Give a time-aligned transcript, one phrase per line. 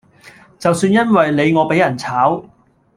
[0.57, 2.43] 就算因為你我比人炒